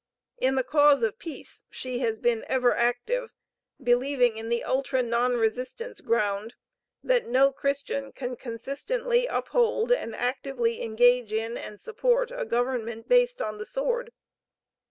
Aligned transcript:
In 0.39 0.55
the 0.55 0.63
cause 0.63 1.03
of 1.03 1.19
Peace 1.19 1.63
she 1.69 1.99
has 1.99 2.17
been 2.17 2.43
ever 2.47 2.73
active, 2.75 3.29
believing 3.79 4.35
in 4.35 4.49
the 4.49 4.63
"ultra 4.63 5.03
non 5.03 5.35
resistance 5.35 6.01
ground, 6.01 6.55
that 7.03 7.27
no 7.27 7.51
Christian 7.51 8.11
can 8.11 8.35
consistently 8.35 9.27
uphold 9.27 9.91
and 9.91 10.15
actively 10.15 10.81
engage 10.81 11.31
in 11.31 11.55
and 11.55 11.79
support 11.79 12.31
a 12.31 12.45
government 12.45 13.07
based 13.07 13.43
on 13.43 13.59
the 13.59 13.65
sword." 13.67 14.11